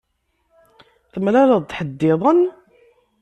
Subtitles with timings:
[1.11, 2.41] Temlaleḍ-d ḥedd-iḍen?